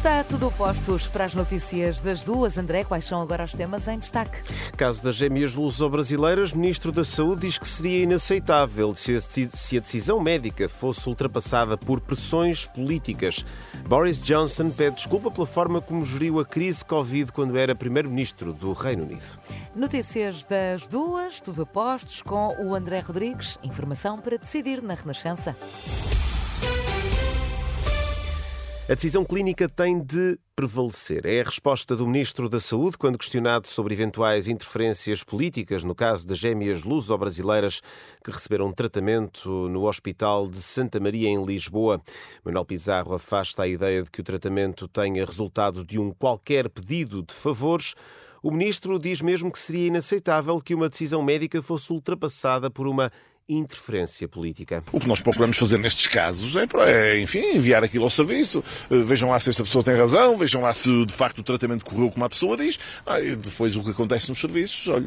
[0.00, 2.56] Está tudo postos para as notícias das duas.
[2.56, 4.38] André, quais são agora os temas em destaque?
[4.74, 10.70] Caso das gêmeas luso-brasileiras, Ministro da Saúde diz que seria inaceitável se a decisão médica
[10.70, 13.44] fosse ultrapassada por pressões políticas.
[13.86, 18.72] Boris Johnson pede desculpa pela forma como geriu a crise Covid quando era Primeiro-Ministro do
[18.72, 19.26] Reino Unido.
[19.76, 23.58] Notícias das duas, tudo a postos com o André Rodrigues.
[23.62, 25.54] Informação para decidir na Renascença.
[28.90, 31.24] A decisão clínica tem de prevalecer.
[31.24, 36.26] É a resposta do Ministro da Saúde quando questionado sobre eventuais interferências políticas no caso
[36.26, 37.80] das gêmeas luso-brasileiras
[38.24, 42.02] que receberam tratamento no Hospital de Santa Maria, em Lisboa.
[42.44, 47.22] Manuel Pizarro afasta a ideia de que o tratamento tenha resultado de um qualquer pedido
[47.22, 47.94] de favores.
[48.42, 53.12] O ministro diz mesmo que seria inaceitável que uma decisão médica fosse ultrapassada por uma
[53.54, 54.82] interferência política.
[54.92, 58.98] O que nós procuramos fazer nestes casos é, é, enfim, enviar aquilo ao serviço, eh,
[58.98, 62.10] vejam lá se esta pessoa tem razão, vejam lá se de facto o tratamento correu
[62.10, 65.06] como a pessoa diz, ah, e depois o que acontece nos serviços, olha,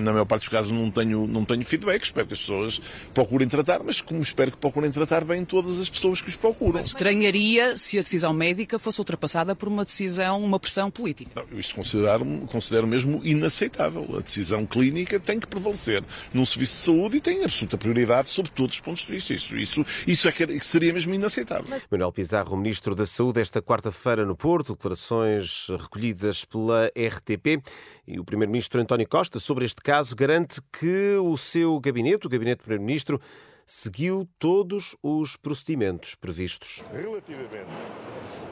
[0.00, 2.80] na maior parte dos casos não tenho, não tenho feedback, espero que as pessoas
[3.12, 6.74] procurem tratar, mas como espero que procurem tratar bem todas as pessoas que os procuram.
[6.74, 11.30] Mas estranharia se a decisão médica fosse ultrapassada por uma decisão, uma pressão política.
[11.34, 14.16] Não, isso considero, considero mesmo inaceitável.
[14.16, 18.50] A decisão clínica tem que prevalecer num serviço de saúde e tem absoluta prioridade sob
[18.50, 19.34] todos os pontos de vista.
[19.34, 21.78] Isso, isso, isso é que seria mesmo inaceitável.
[21.90, 27.62] Manuel Pizarro, Ministro da Saúde, esta quarta-feira no Porto, declarações recolhidas pela RTP
[28.06, 32.58] e o Primeiro-Ministro António Costa sobre este caso garante que o seu gabinete, o gabinete
[32.58, 33.20] do Primeiro-Ministro,
[33.66, 36.84] seguiu todos os procedimentos previstos.
[36.92, 37.70] Relativamente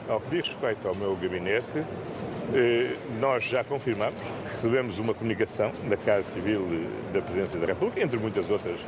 [0.07, 1.83] ao que diz respeito ao meu gabinete,
[2.53, 4.19] eh, nós já confirmamos,
[4.51, 6.67] recebemos uma comunicação da Casa Civil
[7.13, 8.79] da Presidência da República, entre muitas outras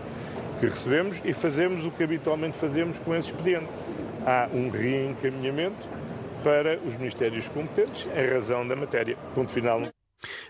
[0.59, 3.67] que recebemos, e fazemos o que habitualmente fazemos com esse expediente.
[4.25, 5.87] Há um reencaminhamento
[6.43, 9.17] para os ministérios competentes em razão da matéria.
[9.33, 9.81] Ponto final.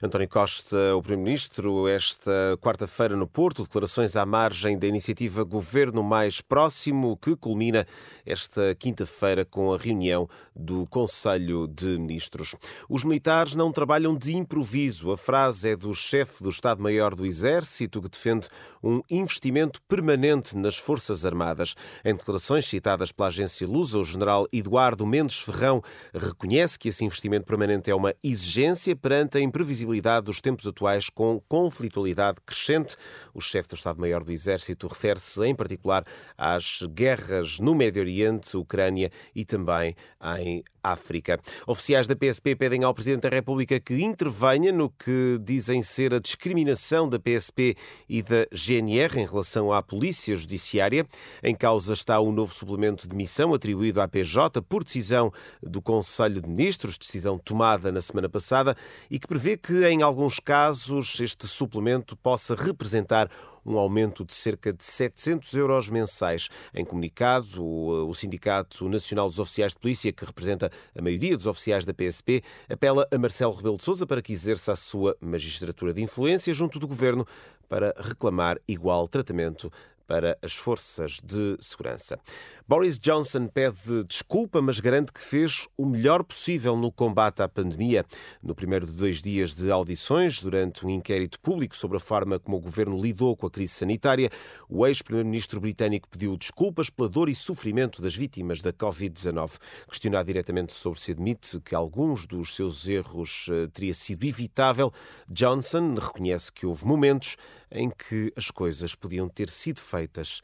[0.03, 6.41] António Costa, o Primeiro-Ministro, esta quarta-feira no Porto, declarações à margem da iniciativa Governo Mais
[6.41, 7.87] Próximo, que culmina
[8.25, 12.55] esta quinta-feira com a reunião do Conselho de Ministros.
[12.89, 15.11] Os militares não trabalham de improviso.
[15.11, 18.49] A frase é do chefe do Estado-Maior do Exército, que defende
[18.83, 21.73] um investimento permanente nas Forças Armadas.
[22.03, 25.81] Em declarações citadas pela agência Lusa, o general Eduardo Mendes Ferrão
[26.13, 29.84] reconhece que esse investimento permanente é uma exigência perante a imprevisibilidade
[30.23, 32.95] dos tempos atuais com conflitualidade crescente.
[33.33, 36.03] O chefe do Estado-Maior do Exército refere-se em particular
[36.37, 39.95] às guerras no Médio Oriente, Ucrânia e também
[40.39, 41.39] em África.
[41.65, 46.19] Oficiais da PSP pedem ao Presidente da República que intervenha no que dizem ser a
[46.19, 47.75] discriminação da PSP
[48.07, 51.05] e da GNR em relação à Polícia Judiciária.
[51.43, 55.31] Em causa está o novo suplemento de missão atribuído à PJ por decisão
[55.61, 58.75] do Conselho de Ministros, decisão tomada na semana passada,
[59.09, 63.29] e que prevê que, em alguns casos, este suplemento possa representar
[63.65, 66.49] um aumento de cerca de 700 euros mensais.
[66.73, 71.83] Em comunicado, o, Sindicato Nacional dos Oficiais de Polícia, que representa a maioria dos oficiais
[71.83, 76.03] da PSP, apela a Marcelo Rebelo de Sousa para que exerça a sua magistratura de
[76.03, 77.25] influência junto do governo
[77.67, 79.71] para reclamar igual tratamento
[80.07, 82.19] para as forças de segurança.
[82.67, 88.05] Boris Johnson pede desculpa, mas garante que fez o melhor possível no combate à pandemia.
[88.41, 92.57] No primeiro de dois dias de audições, durante um inquérito público sobre a forma como
[92.57, 94.29] o governo lidou com a crise sanitária,
[94.69, 99.57] o ex-primeiro-ministro britânico pediu desculpas pela dor e sofrimento das vítimas da Covid-19.
[99.87, 104.91] Questionado diretamente sobre se admite que alguns dos seus erros eh, teria sido evitável,
[105.29, 107.37] Johnson reconhece que houve momentos
[107.71, 110.41] em que as coisas podiam ter sido feitas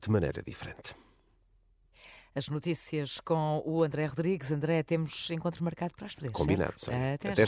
[0.00, 0.94] de maneira diferente.
[2.34, 4.50] As notícias com o André Rodrigues.
[4.50, 6.32] André, temos encontro marcado para as três.
[6.32, 6.72] Combinado.
[6.88, 7.44] Até, Até já.
[7.44, 7.46] já.